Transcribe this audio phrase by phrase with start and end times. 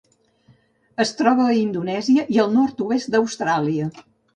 [1.05, 3.97] Es troba a Indonèsia i al nord-oest d'Austràlia.